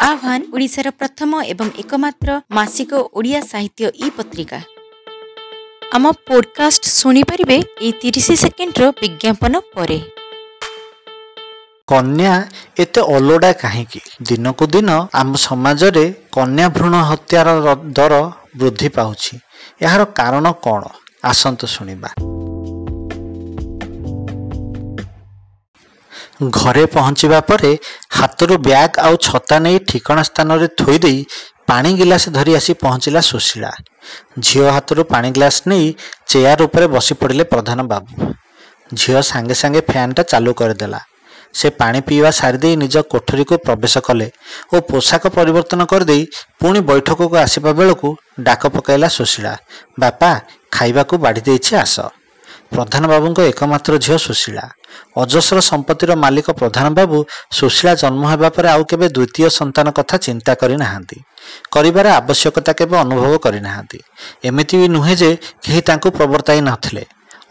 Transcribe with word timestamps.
ଆହ୍ୱାନ 0.00 0.42
ଓଡ଼ିଶାର 0.54 0.88
ପ୍ରଥମ 0.90 1.30
ଏବଂ 1.42 1.68
ଏକମାତ୍ର 1.82 2.28
ମାସିକ 2.50 2.90
ଓଡ଼ିଆ 3.18 3.40
ସାହିତ୍ୟ 3.40 3.84
ଇ 4.04 4.06
ପତ୍ରିକା। 4.16 4.58
ଆମ 5.94 6.04
ପୋଡକାଷ୍ଟ 6.28 6.84
ଶୁଣିପାରିବେ 6.98 7.56
ଏଇ 7.80 7.92
ତିରିଶ 8.00 8.28
ସେକେଣ୍ଡର 8.42 8.84
ବିଜ୍ଞାପନ 9.00 9.54
ପରେ। 9.74 9.98
କନ୍ୟା 11.88 12.32
ଏତେ 12.78 13.00
ଅଲୋଡ଼ା 13.16 13.52
କାହିଁକି? 13.52 14.00
ଦିନକୁ 14.22 14.64
ଦିନ 14.66 14.90
ଆମ 15.20 15.30
ସମାଜରେ 15.46 16.04
କନ୍ୟା 16.32 16.66
ଭ୍ରୂଣ 16.68 16.94
ହତ୍ୟାର 17.10 17.48
ଦର 17.98 18.14
ବୃଦ୍ଧି 18.58 18.88
ପାଉଛି। 18.88 19.34
ଏହାର 19.82 20.02
କାରଣ 20.18 20.46
କ'ଣ? 20.64 20.82
ଆସନ୍ତୁ 21.24 21.66
ଶୁଣିବା। 21.66 22.10
ଘରେ 26.58 26.86
ପହଞ୍ଚିବା 26.86 27.40
ପରେ 27.40 27.70
ହାତରୁ 28.18 28.54
ବ୍ୟାଗ୍ 28.66 28.94
ଆଉ 29.06 29.14
ଛତା 29.26 29.56
ନେଇ 29.64 29.78
ଠିକଣା 29.88 30.22
ସ୍ଥାନରେ 30.30 30.66
ଥୋଇ 30.80 30.98
ଦେଇ 31.04 31.18
ପାଣି 31.70 31.90
ଗିଲାସ 32.00 32.24
ଧରି 32.36 32.52
ଆସି 32.58 32.72
ପହଞ୍ଚିଲା 32.82 33.20
ସୁଶୀଳା। 33.30 33.70
ଝିଅ 34.46 34.66
ହାତରୁ 34.76 35.02
ପାଣି 35.12 35.28
ଗ୍ଲାସ 35.36 35.56
ନେଇ 35.70 35.86
ଚେୟାର 36.30 36.58
ଉପରେ 36.68 36.86
ବସି 36.94 37.14
ପଡ଼ିଲେ 37.20 37.44
ପ୍ରଧାନ 37.52 37.78
ବାବୁ। 37.92 38.10
ଝିଅ 39.00 39.20
ସାଙ୍ଗେ 39.30 39.54
ସାଙ୍ଗେ 39.62 39.80
ଫ୍ୟାନ୍ଟା 39.90 40.22
ଚାଲୁ 40.32 40.52
କରିଦେଲା। 40.60 41.00
ସେ 41.54 41.68
ପାଣି 41.80 41.98
ପିଇବା 42.08 42.30
ସାରିଦେଇ 42.40 42.74
ନିଜ 42.82 42.96
କୋଠରୀକୁ 43.12 43.54
ପ୍ରବେଶ 43.66 43.94
କଲେ 44.08 44.28
ଓ 44.74 44.76
ପୋଷାକ 44.90 45.24
ପରିବର୍ତ୍ତନ 45.36 45.80
କରିଦେଇ 45.92 46.22
ପୁଣି 46.60 46.80
ବୈଠକକୁ 46.90 47.34
ଆସିବା 47.44 47.70
ବେଳକୁ 47.78 48.08
ଡାକ 48.46 48.62
ପକାଇଲା 48.74 49.08
ସୁଶୀଳା। 49.18 49.52
ବାପା 50.00 50.30
ଖାଇବାକୁ 50.72 51.14
ବାଢ଼ି 51.24 51.42
ଦେଇଛି 51.48 51.72
ଆସ। 51.84 51.96
ପ୍ରଧାନବାବୁଙ୍କ 52.72 53.38
ଏକମାତ୍ର 53.50 53.92
ଝିଅ 54.04 54.16
ସୁଶୀଳା। 54.26 54.64
ଅଜସ୍ର 55.22 55.58
ସମ୍ପତ୍ତିର 55.70 56.10
ମାଲିକ 56.24 56.46
ପ୍ରଧାନବାବୁ 56.60 57.16
ସୁଶୀଳା 57.58 57.92
ଜନ୍ମ 58.02 58.22
ହେବା 58.32 58.48
ପରେ 58.56 58.68
ଆଉ 58.74 58.82
କେବେ 58.90 59.06
ଦ୍ୱିତୀୟ 59.16 59.48
ସନ୍ତାନ 59.58 59.86
କଥା 59.98 60.16
ଚିନ୍ତା 60.26 60.52
କରିନାହାନ୍ତି। 60.60 61.18
କରିବାର 61.74 62.06
ଆବଶ୍ୟକତା 62.20 62.72
କେବେ 62.78 62.96
ଅନୁଭବ 63.04 63.32
କରିନାହାନ୍ତି। 63.44 63.98
ଏମିତି 64.48 64.74
ବି 64.80 64.86
ନୁହେଁ 64.96 65.14
ଯେ 65.20 65.30
କେହି 65.64 65.80
ତାଙ୍କୁ 65.88 66.08
ପ୍ରବର୍ତ୍ତାଇ 66.18 66.60
ନଥିଲେ। 66.68 67.04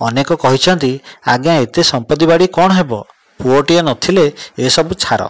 ଅନେକ 0.08 0.30
କହିଛନ୍ତି 0.44 0.92
ଆଜ୍ଞା 1.34 1.54
ଏତେ 1.64 1.82
ସମ୍ପତ୍ତି 1.92 2.26
ବାଡ଼ି 2.32 2.48
କ'ଣ 2.58 2.70
ହେବ? 2.78 2.92
ପୁଅଟିଏ 3.40 3.82
ନଥିଲେ 3.90 4.26
ଏସବୁ 4.66 4.92
ଛାର 5.04 5.22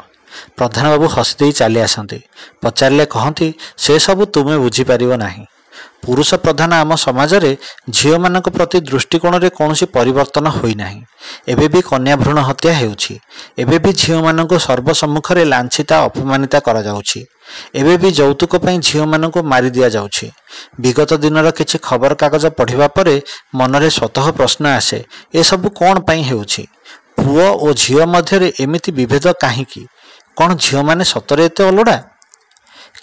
ପ୍ରଧାନବାବୁ 0.58 1.06
ହସିଦେଇ 1.16 1.52
ଚାଲି 1.60 1.80
ଆସନ୍ତି। 1.88 2.20
ପଚାରିଲେ 2.62 3.06
କହନ୍ତି 3.16 3.48
ସେସବୁ 3.84 4.24
ତୁମେ 4.34 4.56
ବୁଝିପାରିବ 4.64 5.12
ନାହିଁ। 5.24 5.44
ପୁରୁଷ 6.04 6.30
ପ୍ରଧାନ 6.36 6.72
ଆମ 6.74 6.92
ସମାଜରେ 6.96 7.52
ଝିଅମାନଙ୍କ 7.90 8.48
ପ୍ରତି 8.50 8.78
ଦୃଷ୍ଟିକୋଣରେ 8.90 9.50
କୌଣସି 9.50 9.86
ପରିବର୍ତ୍ତନ 9.96 10.46
ହୋଇନାହିଁ। 10.50 11.02
ଏବେ 11.48 11.66
ବି 11.74 11.80
କନ୍ୟା 11.82 12.14
ହତ୍ୟା 12.50 12.72
ହେଉଛି। 12.80 13.14
ଏବେ 13.58 13.78
ବି 13.80 13.92
ଝିଅମାନଙ୍କୁ 13.94 14.58
ସର୍ବସମ୍ମୁଖରେ 14.68 15.44
ଲାଞ୍ଛିତା 15.46 15.96
ଅପମାନିତା 16.06 16.60
କରାଯାଉଛି। 16.60 17.20
ଏବେ 17.76 17.94
ବି 17.98 18.10
ଯୌତୁକ 18.12 18.54
ପାଇଁ 18.64 18.78
ଝିଅମାନଙ୍କୁ 18.80 19.40
ମାରି 19.44 19.70
ଦିଆଯାଉଛି। 19.70 20.28
ବିଗତ 20.80 21.12
ଦିନର 21.24 21.48
କିଛି 21.52 21.78
ଖବରକାଗଜ 21.84 22.46
ପଢ଼ିବା 22.58 22.88
ପରେ 22.88 23.16
ମନରେ 23.56 23.90
ସ୍ୱତଃ 23.90 24.26
ପ୍ରଶ୍ନ 24.32 24.64
ଆସେ 24.80 25.00
ଏସବୁ 25.36 25.68
କ'ଣ 25.80 25.96
ପାଇଁ 26.08 26.22
ହେଉଛି? 26.30 26.64
ପୁଅ 27.18 27.46
ଓ 27.66 27.68
ଝିଅ 27.74 28.04
ମଧ୍ୟରେ 28.06 28.48
ଏମିତି 28.60 28.90
ବିଭେଦ 28.92 29.26
କାହିଁକି? 29.44 29.82
କ'ଣ 30.38 30.50
ଝିଅମାନେ 30.64 31.04
ସତରେ 31.04 31.44
ଏତେ 31.46 31.64
ଅଲୋଡ଼ା? 31.64 31.98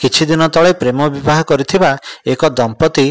କିଛି 0.01 0.23
ଦିନ 0.31 0.43
ତଳେ 0.55 0.71
ପ୍ରେମ 0.81 0.99
ବିବାହ 1.15 1.39
କରିଥିବା 1.51 1.91
ଏକ 2.33 2.43
ଦମ୍ପତି 2.59 3.07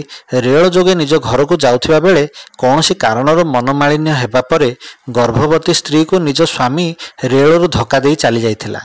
ରେଳ 0.45 0.63
ଯୋଗେ 0.75 0.93
ନିଜ 1.01 1.13
ଘରକୁ 1.27 1.55
ଯାଉଥିବା 1.65 1.99
ବେଳେ 2.05 2.23
କୌଣସି 2.61 2.93
କାରଣରୁ 3.03 3.43
ମନମାଳିନ୍ୟ 3.55 4.11
ହେବା 4.21 4.41
ପରେ 4.51 4.69
ଗର୍ଭବତୀ 5.17 5.73
ସ୍ତ୍ରୀକୁ 5.79 6.15
ନିଜ 6.27 6.39
ସ୍ୱାମୀ 6.53 6.87
ରେଳରୁ 7.31 7.65
ଧକ୍କା 7.77 7.97
ଦେଇ 8.05 8.15
ଚାଲି 8.23 8.39
ଯାଇଥିଲା। 8.45 8.81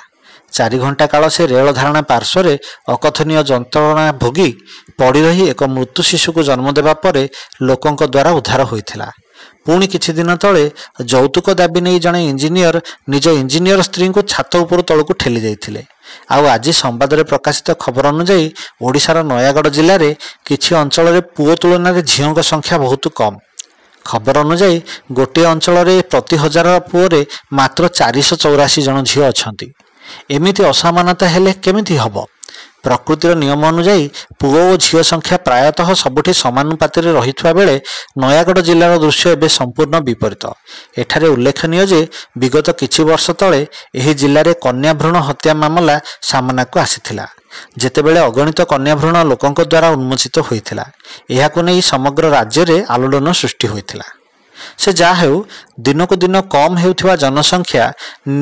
ଚାରି 0.52 0.76
ଘଣ୍ଟା 0.84 1.06
କାଳ 1.12 1.24
ସେ 1.28 1.42
ରେଳ 1.52 1.66
ଧାରଣା 1.78 2.02
ପାର୍ଶ୍ୱରେ 2.10 2.52
ଅକଥନୀୟ 2.94 3.40
ଯନ୍ତ୍ରଣା 3.50 4.04
ଭୋଗି 4.22 4.50
ପଡ଼ି 4.98 5.20
ରହି 5.26 5.44
ଏକ 5.52 5.60
ମୃତ୍ୟୁ 5.74 6.00
ଶିଶୁକୁ 6.10 6.40
ଜନ୍ମ 6.48 6.66
ଦେବା 6.78 6.94
ପରେ 7.04 7.22
ଲୋକଙ୍କ 7.68 8.00
ଦ୍ୱାରା 8.14 8.30
ଉଦ୍ଧାର 8.38 8.60
ହୋଇଥିଲା। 8.70 9.08
ପୁଣି 9.64 9.86
କିଛି 9.92 10.10
ଦିନ 10.18 10.30
ତଳେ 10.42 10.64
ଯୌତୁକ 11.12 11.46
ଦାବି 11.60 11.80
ନେଇ 11.86 11.98
ଜଣେ 12.04 12.20
ଇଞ୍ଜିନିୟର 12.32 12.76
ନିଜ 13.12 13.26
ଇଞ୍ଜିନିୟର 13.40 13.80
ସ୍ତ୍ରୀଙ୍କୁ 13.88 14.20
ଛାତ 14.32 14.52
ଉପରୁ 14.64 14.82
ତଳକୁ 14.88 15.12
ଠେଲି 15.20 15.40
ଦେଇଥିଲେ। 15.46 15.82
ଆଉ 16.34 16.42
ଆଜି 16.54 16.72
ସମ୍ବାଦରେ 16.82 17.22
ପ୍ରକାଶିତ 17.30 17.68
ଖବର 17.82 18.04
ଅନୁଯାୟୀ 18.14 18.46
ଓଡ଼ିଶାର 18.86 19.18
ନୟାଗଡ଼ 19.32 19.68
ଜିଲ୍ଲାରେ 19.76 20.10
କିଛି 20.46 20.70
ଅଞ୍ଚଳରେ 20.82 21.20
ପୁଅ 21.36 21.52
ତୁଳନାରେ 21.62 22.00
ଝିଅଙ୍କ 22.12 22.38
ସଂଖ୍ୟା 22.50 22.76
ବହୁତ 22.84 23.04
କମ୍। 23.18 23.36
ଖବର 24.04 24.36
ଅନୁଯାୟୀ 24.46 24.76
ଗୋଟିଏ 25.12 25.46
ଅଞ୍ଚଳରେ 25.52 25.94
ପ୍ରତି 26.10 26.36
ହଜାର 26.42 26.68
ପୁଅରେ 26.90 27.20
ମାତ୍ର 27.52 27.82
ଚାରିଶହ 27.98 28.36
ଚଉରାଶୀ 28.44 28.80
ଜଣ 28.86 28.96
ଝିଅ 29.10 29.24
ଅଛନ୍ତି। 29.32 29.66
ଏମିତି 30.36 30.62
ଅସମାନତା 30.72 31.26
ହେଲେ 31.34 31.52
କେମିତି 31.64 31.94
ହେବ? 32.02 32.16
ପ୍ରକୃତିର 32.84 33.30
ନିୟମ 33.42 33.62
ଅନୁଯାୟୀ 33.72 34.04
ପୁଅ 34.40 34.60
ଓ 34.70 34.74
ଝିଅ 34.84 35.02
ସଂଖ୍ୟା 35.10 35.36
ପ୍ରାୟତଃ 35.46 35.88
ସବୁଠି 36.02 36.32
ସମାନୁପାତରେ 36.42 37.10
ରହିଥିବା 37.18 37.52
ବେଳେ 37.58 37.74
ନୟାଗଡ଼ 38.22 38.58
ଜିଲ୍ଲାର 38.68 38.92
ଦୃଶ୍ୟ 39.04 39.26
ଏବେ 39.36 39.48
ସମ୍ପୂର୍ଣ୍ଣ 39.58 39.96
ବିପରୀତ। 40.08 40.44
ଏଠାରେ 41.02 41.26
ଉଲ୍ଲେଖନୀୟ 41.34 41.84
ଯେ 41.92 42.00
ବିଗତ 42.40 42.66
କିଛି 42.80 43.00
ବର୍ଷ 43.10 43.26
ତଳେ 43.40 43.60
ଏହି 43.98 44.12
ଜିଲ୍ଲାରେ 44.20 44.52
କନ୍ୟା 44.64 44.92
ଭ୍ରୂଣ 45.00 45.16
ହତ୍ୟା 45.28 45.52
ମାମଲା 45.62 45.96
ସାମନାକୁ 46.30 46.76
ଆସିଥିଲା। 46.84 47.26
ଯେତେବେଳେ 47.80 48.20
ଅଗଣିତ 48.28 48.60
କନ୍ୟା 48.72 48.94
ଭ୍ରୂଣ 49.00 49.16
ଲୋକଙ୍କ 49.30 49.60
ଦ୍ୱାରା 49.72 49.88
ଉନ୍ମୋଚିତ 49.96 50.36
ହୋଇଥିଲା 50.48 50.84
ଏହାକୁ 51.34 51.58
ନେଇ 51.66 51.80
ସମଗ୍ର 51.92 52.24
ରାଜ୍ୟରେ 52.36 52.76
ଆଲୋଡ଼ନ 52.94 53.28
ସୃଷ୍ଟି 53.40 53.66
ହୋଇଥିଲା। 53.72 54.06
ସେ 54.82 54.90
ଯାହା 55.00 55.14
ହେଉ 55.20 55.36
ଦିନକୁ 55.84 56.14
ଦିନ 56.22 56.36
କମ୍ 56.54 56.74
ହେଉଥିବା 56.82 57.14
ଜନସଂଖ୍ୟା 57.22 57.84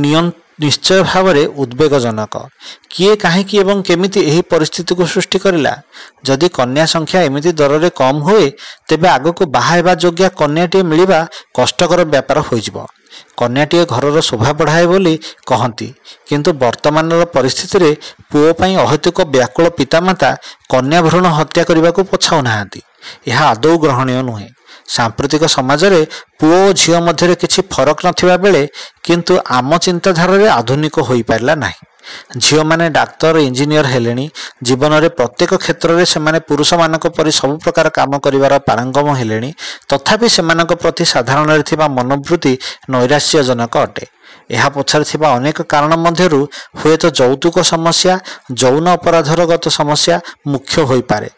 ନିୟନ 0.02 0.24
ନିଶ୍ଚୟ 0.58 1.02
ଭାବରେ 1.02 1.42
ଉଦ୍ବେଗଜନକ। 1.62 2.34
କିଏ 2.90 3.16
କାହିଁକି 3.16 3.54
ଏବଂ 3.58 3.76
କେମିତି 3.82 4.20
ଏହି 4.30 4.42
ପରିସ୍ଥିତିକୁ 4.52 5.02
ସୃଷ୍ଟି 5.06 5.38
କରିଲା? 5.38 5.72
ଯଦି 6.24 6.48
କନ୍ୟା 6.48 6.84
ସଂଖ୍ୟା 6.86 7.18
ଏମିତି 7.28 7.50
ଦରରେ 7.52 7.90
କମ୍ 8.00 8.20
ହୁଏ 8.22 8.46
ତେବେ 8.88 9.08
ଆଗକୁ 9.08 9.42
ବାହା 9.46 9.72
ହେବା 9.76 9.92
ଯୋଗ୍ୟା 9.94 10.28
କନ୍ୟାଟିଏ 10.40 10.82
ମିଳିବା 10.82 11.20
କଷ୍ଟକର 11.54 12.00
ବ୍ୟାପାର 12.04 12.38
ହୋଇଯିବ। 12.48 12.76
କନ୍ୟାଟିଏ 13.36 13.84
ଘରର 13.84 14.16
ଶୋଭା 14.20 14.50
ବଢ଼ାଏ 14.52 14.86
ବୋଲି 14.86 15.14
କହନ୍ତି। 15.46 15.88
କିନ୍ତୁ 16.28 16.50
ବର୍ତ୍ତମାନର 16.62 17.22
ପରିସ୍ଥିତିରେ 17.36 17.90
ପୁଅ 18.30 18.48
ପାଇଁ 18.60 18.74
ଅହେତୁକ 18.84 19.18
ବ୍ୟାକୁଳ 19.34 19.66
ପିତାମାତା 19.78 20.30
କନ୍ୟା 20.72 20.98
ଭ୍ରୂଣ 21.06 21.26
ହତ୍ୟା 21.38 21.62
କରିବାକୁ 21.68 22.00
ପଛାଉନାହାନ୍ତି। 22.12 22.80
ଏହା 23.30 23.44
ଆଦୌ 23.52 23.74
ଗ୍ରହଣୀୟ 23.84 24.22
ନୁହେଁ। 24.22 24.48
ସାମ୍ପ୍ରତିକ 24.88 25.42
ସମାଜରେ 25.56 26.00
ପୁଅ 26.40 26.58
ଓ 26.66 26.72
ଝିଅ 26.72 26.98
ମଧ୍ୟରେ 27.06 27.34
କିଛି 27.42 27.60
ଫରକ 27.76 27.98
ନଥିବା 28.06 28.36
ବେଳେ 28.44 28.62
କିନ୍ତୁ 29.06 29.34
ଆମ 29.58 29.70
ଚିନ୍ତାଧାରାରେ 29.86 30.46
ଆଧୁନିକ 30.58 30.96
ହୋଇପାରିଲା 31.08 31.54
ନାହିଁ। 31.64 31.84
ଝିଅମାନେ 32.44 32.86
ଡାକ୍ତର 32.90 33.34
ଇଞ୍ଜିନିୟର 33.48 33.86
ହେଲେଣି। 33.94 34.26
ଜୀବନରେ 34.66 35.08
ପ୍ରତ୍ୟେକ 35.18 35.52
କ୍ଷେତ୍ରରେ 35.62 36.04
ସେମାନେ 36.14 36.38
ପୁରୁଷମାନଙ୍କ 36.48 37.06
ପରି 37.16 37.32
ସବୁ 37.40 37.54
ପ୍ରକାର 37.64 37.86
କାମ 37.98 38.12
କରିବାର 38.24 38.54
ପାରଙ୍ଗମ 38.68 39.06
ହେଲେଣି। 39.20 39.50
ତଥାପି 39.90 40.28
ସେମାନଙ୍କ 40.36 40.72
ପ୍ରତି 40.82 41.04
ସାଧାରଣରେ 41.14 41.62
ଥିବା 41.70 41.86
ମନୋବୃତ୍ତି 41.96 42.52
ନୈରାଶ୍ୟଜନକ 42.92 43.74
ଅଟେ। 43.86 44.04
ଏହା 44.56 44.68
ପଛରେ 44.76 45.04
ଥିବା 45.10 45.28
ଅନେକ 45.36 45.58
କାରଣ 45.72 45.92
ମଧ୍ୟରୁ 46.04 46.40
ହୁଏତ 46.80 47.04
ଯୌତୁକ 47.18 47.56
ସମସ୍ୟା 47.72 48.14
ଯୌନ 48.60 48.86
ଅପରାଧର 48.98 49.40
ଗତ 49.50 49.64
ସମସ୍ୟା 49.78 50.16
ମୁଖ୍ୟ 50.52 50.74
ହୋଇପାରେ। 50.90 51.28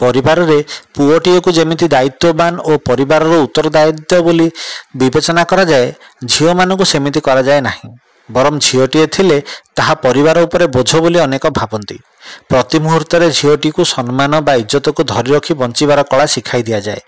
ପରିବାରରେ 0.00 0.58
ପୁଅଟିଏକୁ 0.94 1.50
ଯେମିତି 1.58 1.86
ଦାୟିତ୍ୱବାନ 1.94 2.52
ଓ 2.70 2.72
ପରିବାରର 2.88 3.32
ଉତ୍ତରଦାୟିତ୍ୱ 3.46 4.24
ବୋଲି 4.26 4.48
ବିବେଚନା 5.00 5.42
କରାଯାଏ 5.50 5.86
ଝିଅମାନଙ୍କୁ 6.32 6.84
ସେମିତି 6.92 7.20
କରାଯାଏ 7.28 7.60
ନାହିଁ। 7.68 7.88
ବରଂ 8.28 8.54
ଝିଅଟିଏ 8.66 9.06
ଥିଲେ 9.06 9.38
ତାହା 9.76 9.94
ପରିବାର 10.04 10.36
ଉପରେ 10.46 10.66
ବୋଝ 10.76 10.90
ବୋଲି 11.04 11.18
ଅନେକ 11.26 11.44
ଭାବନ୍ତି। 11.58 11.96
ପ୍ରତି 12.50 12.76
ମୁହୂର୍ତ୍ତରେ 12.84 13.26
ଝିଅଟିକୁ 13.38 13.82
ସମ୍ମାନ 13.94 14.32
ବା 14.46 14.52
ଇଜ୍ଜତକୁ 14.62 15.00
ଧରି 15.12 15.30
ରଖି 15.34 15.52
ବଞ୍ଚିବାର 15.60 16.00
କଳା 16.10 16.26
ଶିଖାଇ 16.34 16.62
ଦିଆଯାଏ। 16.68 17.00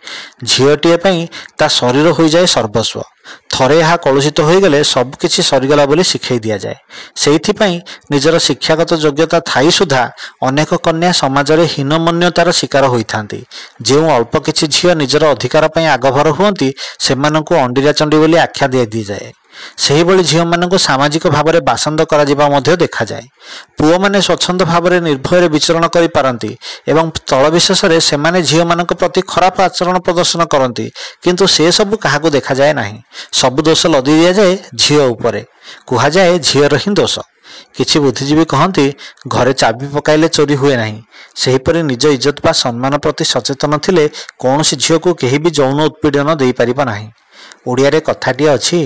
ଝିଅଟିଏ 0.51 0.97
ପାଇଁ 1.05 1.21
ତା 1.59 1.67
ଶରୀର 1.79 2.07
ହୋଇଯାଏ 2.19 2.47
ସର୍ବସ୍ୱ। 2.55 3.18
ଥରେ 3.53 3.77
ଏହା 3.83 3.97
କଳୁଷିତ 4.05 4.39
ହୋଇଗଲେ 4.49 4.79
ସବୁକିଛି 4.95 5.41
ସରିଗଲା 5.51 5.85
ବୋଲି 5.91 6.05
ଶିଖାଇ 6.11 6.39
ଦିଆଯାଏ। 6.45 6.79
ସେଇଥିପାଇଁ 7.23 7.77
ନିଜର 8.13 8.35
ଶିକ୍ଷାଗତ 8.47 8.91
ଯୋଗ୍ୟତା 9.05 9.39
ଥାଇ 9.51 9.69
ସୁଦ୍ଧା 9.79 10.03
ଅନେକ 10.49 10.71
କନ୍ୟା 10.87 11.11
ସମାଜରେ 11.23 11.65
ହୀନମନ୍ୟତାର 11.75 12.49
ଶିକାର 12.61 12.85
ହୋଇଥାନ୍ତି। 12.95 13.41
ଯେଉଁ 13.87 14.07
ଅଳ୍ପ 14.17 14.35
କିଛି 14.47 14.65
ଝିଅ 14.75 14.93
ନିଜର 15.03 15.23
ଅଧିକାର 15.35 15.65
ପାଇଁ 15.75 15.87
ଆଗଭର 15.97 16.29
ହୁଅନ୍ତି 16.39 16.69
ସେମାନଙ୍କୁ 17.05 17.53
ଅଣ୍ଡିରା 17.65 17.93
ବୋଲି 18.23 18.37
ଆଖ୍ୟା 18.47 18.67
ଦିଆ 18.73 18.85
ଦିଆଯାଏ। 18.95 19.29
ସେହିଭଳି 19.79 20.23
ଝିଅମାନଙ୍କୁ 20.31 20.79
ସାମାଜିକ 20.79 21.25
ଭାବରେ 21.29 21.59
ବାସନ୍ଦ 21.61 22.01
କରାଯିବା 22.11 22.45
ମଧ୍ୟ 22.55 22.73
ଦେଖାଯାଏ। 22.77 23.25
ପୁଅମାନେ 23.79 24.19
ସ୍ୱଚ୍ଛନ୍ଦ 24.21 24.61
ଭାବରେ 24.73 24.97
ନିର୍ଭୟରେ 25.01 25.49
ବିଚରଣ 25.55 25.85
କରିପାରନ୍ତି 25.95 26.51
ଏବଂ 26.93 27.07
ସ୍ଥଳ 27.19 27.45
ବିଶେଷରେ 27.55 27.97
ସେମାନେ 28.01 28.39
ଝିଅମାନଙ୍କ 28.51 28.93
ପ୍ରତି 29.01 29.21
ଖରାପ 29.33 29.57
ଆଚରଣ 29.69 29.97
ପ୍ରଦର୍ଶନ 30.07 30.41
କରନ୍ତି 30.53 30.87
କିନ୍ତୁ 31.23 31.45
ସେସବୁ 31.57 31.95
କାହାକୁ 32.05 32.29
ଦେଖାଯାଏ 32.37 32.73
ନାହିଁ। 32.81 32.97
ସବୁ 33.41 33.61
ଦୋଷ 33.67 33.83
ଲଦି 33.95 34.13
ଦିଆଯାଏ 34.21 34.53
ଝିଅ 34.83 35.03
ଉପରେ। 35.15 35.43
କୁହାଯାଏ 35.89 36.35
ଝିଅର 36.49 36.75
ହିଁ 36.83 36.91
ଦୋଷ। 37.01 37.17
କିଛି 37.77 37.97
ବୁଦ୍ଧିଜୀବୀ 38.05 38.45
କହନ୍ତି 38.53 38.87
ଘରେ 39.29 39.53
ଚାବି 39.53 39.87
ପକାଇଲେ 39.95 40.29
ଚୋରି 40.29 40.55
ହୁଏ 40.61 40.75
ନାହିଁ। 40.83 40.99
ସେହିପରି 41.43 41.81
ନିଜ 41.91 42.05
ଇଜ୍ଜତ 42.17 42.39
ବା 42.45 42.53
ସମ୍ମାନ 42.63 42.93
ପ୍ରତି 43.05 43.25
ସଚେତନ 43.33 43.73
ଥିଲେ 43.85 44.05
କୌଣସି 44.43 44.75
ଝିଅକୁ 44.85 45.11
କେହି 45.21 45.39
ବି 45.45 45.51
ଯୌନ 45.59 45.79
ଉତ୍ପୀଡ଼ନ 45.89 46.29
ଦେଇପାରିବ 46.41 46.79
ନାହିଁ। 46.91 47.09
ଓଡ଼ିଆରେ 47.69 48.01
କଥାଟିଏ 48.01 48.49
ଅଛି 48.49 48.79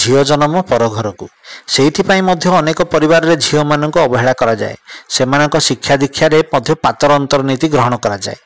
ଝିଅ 0.00 0.20
ଜନ୍ମ 0.30 0.54
ପର 0.70 0.82
ଘରକୁ। 0.88 1.26
ସେଇଥିପାଇଁ 1.68 2.22
ମଧ୍ୟ 2.22 2.46
ଅନେକ 2.60 2.78
ପରିବାରରେ 2.94 3.34
ଝିଅମାନଙ୍କୁ 3.36 3.98
ଅବହେଳା 4.00 4.34
କରାଯାଏ। 4.40 4.76
ସେମାନଙ୍କ 5.14 5.54
ଶିକ୍ଷା 5.68 5.94
ଦୀକ୍ଷାରେ 6.02 6.38
ମଧ୍ୟ 6.54 6.70
ପାତର 6.84 7.10
ଅନ୍ତର୍ନୀତି 7.20 7.66
ଗ୍ରହଣ 7.68 7.94
କରାଯାଏ। 8.04 8.38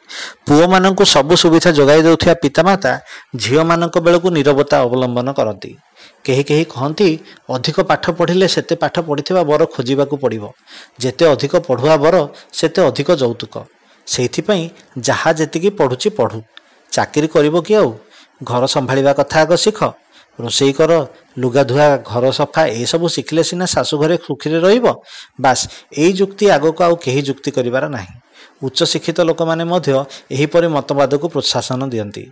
ପୁଅମାନଙ୍କୁ 0.46 1.04
ସବୁ 1.14 1.34
ସୁବିଧା 1.42 1.70
ଯୋଗାଇ 1.78 2.00
ଦେଉଥିବା 2.02 2.34
ପିତାମାତା 2.44 2.92
ଝିଅମାନଙ୍କ 3.36 3.96
ବେଳକୁ 4.06 4.28
ନିରବତା 4.36 4.76
ଅବଲମ୍ବନ 4.86 5.28
କରନ୍ତି। 5.38 5.70
କେହି 6.24 6.42
କେହି 6.48 6.64
କହନ୍ତି 6.64 7.08
ଅଧିକ 7.48 7.76
ପାଠ 7.90 8.04
ପଢ଼ିଲେ 8.18 8.46
ସେତେ 8.48 8.74
ପାଠ 8.74 8.94
ପଢ଼ିଥିବା 9.08 9.42
ବର 9.50 9.62
ଖୋଜିବାକୁ 9.74 10.14
ପଡ଼ିବ। 10.22 10.44
ଯେତେ 11.00 11.24
ଅଧିକ 11.34 11.52
ପଢ଼ୁଆ 11.68 11.94
ବର 11.96 12.16
ସେତେ 12.52 12.80
ଅଧିକ 12.88 13.08
ଯୌତୁକ। 13.22 13.54
ସେଇଥିପାଇଁ 14.06 14.64
ଯାହା 14.98 15.30
ଯେତିକି 15.32 15.70
ପଢ଼ୁଛି 15.78 16.08
ପଢ଼ୁ। 16.18 16.40
ଚାକିରି 16.92 17.28
କରିବ 17.34 17.56
କି 17.66 17.74
ଆଉ? 17.74 17.90
ଘର 18.42 18.62
ସମ୍ଭାଳିବା 18.74 19.12
କଥା 19.12 19.36
ଆଗ 19.40 19.52
ଶିଖ। 19.64 19.80
ରୋଷେଇ 20.38 20.72
କର 20.72 20.92
ଲୁଗା 21.38 21.62
ଧୁଆ 21.70 21.86
ଘର 22.10 22.24
ସଫା 22.30 22.62
ଏସବୁ 22.82 23.06
ଶିଖିଲେ 23.14 23.42
ସିନା 23.44 23.66
ଶାଶୁ 23.74 23.94
ଘରେ 24.02 24.16
ସୁଖୀରେ 24.26 24.58
ରହିବ। 24.66 24.86
ବାସ୍ 25.40 25.62
ଏଇ 26.02 26.12
ଯୁକ୍ତି 26.20 26.44
ଆଗକୁ 26.56 26.80
ଆଉ 26.86 26.94
କେହି 27.04 27.20
ଯୁକ୍ତି 27.28 27.50
କରିବାର 27.56 27.84
ନାହିଁ। 27.96 28.12
ଉଚ୍ଚଶିକ୍ଷିତ 28.62 29.18
ଲୋକମାନେ 29.20 29.64
ମଧ୍ୟ 29.64 29.92
ଏହିପରି 30.30 30.66
ମତବାଦକୁ 30.66 31.26
ପ୍ରୋତ୍ସାହନ 31.28 31.80
ଦିଅନ୍ତି। 31.92 32.24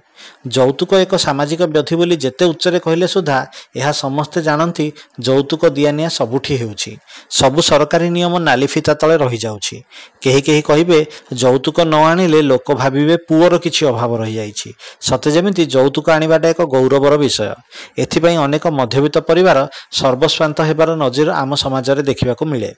ଯୌତୁକ 0.47 0.91
ଏକ 1.05 1.12
ସାମାଜିକ 1.17 1.61
ବ୍ୟାଧି 1.75 1.94
ବୋଲି 1.97 2.17
ଯେତେ 2.17 2.44
ଉଚ୍ଚରେ 2.44 2.79
କହିଲେ 2.79 3.06
ସୁଦ୍ଧା 3.15 3.38
ଏହା 3.77 3.93
ସମସ୍ତେ 4.03 4.38
ଜାଣନ୍ତି 4.43 4.87
ଯୌତୁକ 5.21 5.62
ଦିଆନିଆ 5.77 6.09
ସବୁଠି 6.09 6.55
ହେଉଛି। 6.56 6.93
ସବୁ 7.38 7.61
ସରକାରୀ 7.61 8.09
ନିୟମ 8.17 8.35
ନାଲି 8.49 8.67
ଫିତା 8.67 8.93
ତଳେ 9.00 9.17
ରହିଯାଉଛି। 9.17 9.77
କେହି 10.23 10.41
କେହି 10.47 10.62
କହିବେ 10.62 10.99
ଯୌତୁକ 11.43 11.77
ନ 11.93 11.94
ଆଣିଲେ 12.11 12.41
ଲୋକ 12.43 12.67
ଭାବିବେ 12.75 13.17
ପୁଅର 13.29 13.53
କିଛି 13.65 13.83
ଅଭାବ 13.87 14.11
ରହିଯାଇଛି। 14.23 14.69
ସତେ 15.00 15.29
ଯେମିତି 15.31 15.62
ଯୌତୁକ 15.67 16.06
ଆଣିବାଟା 16.11 16.47
ଏକ 16.49 16.61
ଗୌରବର 16.75 17.15
ବିଷୟ। 17.17 17.49
ଏଥିପାଇଁ 17.99 18.37
ଅନେକ 18.47 18.65
ମଧ୍ୟବିତ୍ତ 18.81 19.19
ପରିବାର 19.29 19.59
ସର୍ବସ୍ୱାନ୍ତ 19.99 20.59
ହେବାର 20.69 20.91
ନଜିର 21.03 21.29
ଆମ 21.43 21.50
ସମାଜରେ 21.55 22.03
ଦେଖିବାକୁ 22.03 22.44
ମିଳେ। 22.53 22.71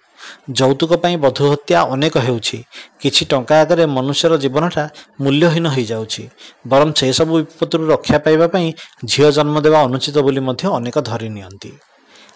ଯୌତୁକ 0.59 0.91
ପାଇଁ 1.03 1.17
ବଧୂ 1.25 1.45
ହତ୍ୟା 1.53 1.79
ଅନେକ 1.95 2.15
ହେଉଛି। 2.27 2.59
କିଛି 3.01 3.23
ଟଙ୍କା 3.25 3.42
ଆଗରେ 3.51 3.87
ମନୁଷ୍ୟର 3.87 4.37
ଜୀବନଟା 4.37 4.89
ମୂଲ୍ୟହୀନ 5.21 5.69
ହୋଇଯାଉଛି। 5.69 6.29
ବରଂ 6.67 6.93
ସେସବୁ 6.93 7.33
ବିପଦରୁ 7.37 7.89
ରକ୍ଷା 7.89 8.19
ପାଇବା 8.19 8.47
ପାଇଁ 8.47 8.73
ଝିଅ 9.05 9.31
ଜନ୍ମ 9.31 9.61
ଦେବା 9.61 9.83
ଅନୁଚିତ 9.83 10.19
ବୋଲି 10.19 10.41
ମଧ୍ୟ 10.41 10.65
ଅନେକ 10.77 11.01
ଧରି 11.01 11.29
ନିଅନ୍ତି। 11.29 11.73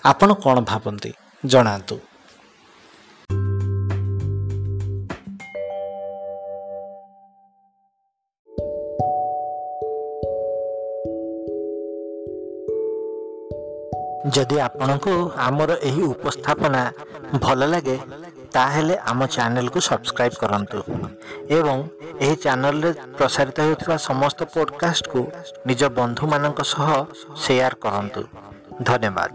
ଆପଣ 0.05 0.35
କ'ଣ 0.35 0.61
ଭାବନ୍ତି? 0.61 1.12
ଜଣାନ୍ତୁ। 1.47 1.99
ଯଦି 14.26 14.61
ଆପଣଙ୍କୁ 14.61 15.31
ଆମର 15.37 15.70
ଏହି 15.82 16.03
ଉପସ୍ଥାପନା 16.03 16.93
ଭଲ 17.41 17.67
ଲାଗେ 17.67 17.99
ତାହେଲେ 18.56 18.94
ଆମ 19.11 19.20
ଚ୍ୟାନେଲକୁ 19.35 19.79
ସବସ୍କ୍ରାଇବ୍ 19.87 20.37
କରନ୍ତୁ 20.43 20.79
ଏବଂ 21.56 21.76
ଏହି 22.25 22.37
ଚ୍ୟାନେଲରେ 22.44 22.91
ପ୍ରସାରିତ 23.19 23.56
ହେଉଥିବା 23.67 23.97
ସମସ୍ତ 24.08 24.38
ପଡ଼କାଷ୍ଟକୁ 24.55 25.20
ନିଜ 25.69 25.82
ବନ୍ଧୁମାନଙ୍କ 25.99 26.61
ସହ 26.73 26.88
ସେୟାର 27.43 27.73
କରନ୍ତୁ 27.85 28.23
ଧନ୍ୟବାଦ 28.82 29.31